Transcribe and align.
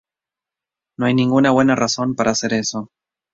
No 0.97 1.05
hay 1.05 1.13
ninguna 1.13 1.51
buena 1.51 1.75
razón 1.75 2.15
para 2.15 2.31
hacer 2.31 2.53
eso. 2.53 2.89